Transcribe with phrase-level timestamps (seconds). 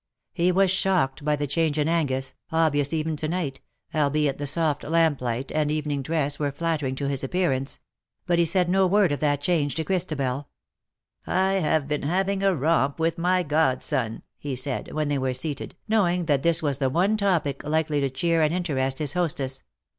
[0.33, 3.61] He was shocked by the change in Angus_, obvious even to night,
[3.93, 7.77] albeit the soft lamplight and evening dress were flattering to his appearance;
[8.25, 10.47] but he said no word of that change to Christabel."
[11.27, 15.75] I have been having a romp with my godson/^ he said, when they were seated,
[15.87, 19.61] knowing that this was the one topic likely to cheer and interest his hostess.